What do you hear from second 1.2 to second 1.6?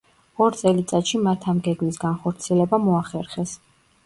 მათ ამ